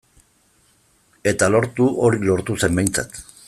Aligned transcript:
Eta 1.33 1.49
lortu, 1.57 1.91
hori 2.07 2.25
lortu 2.31 2.57
zen 2.65 2.81
behintzat. 2.81 3.25